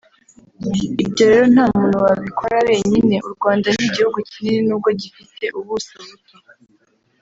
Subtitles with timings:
[1.05, 6.35] Ibyo rero nta muntu wabikora wenyine; u Rwanda ni igihugu kinini n’ubwo gifite ubuso buto